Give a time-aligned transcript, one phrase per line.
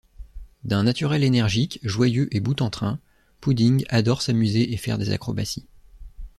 [0.63, 2.97] D'un naturel énergique, joyeux et boute-en-train,
[3.39, 5.67] Pudding adore s'amuser et faire des acrobaties.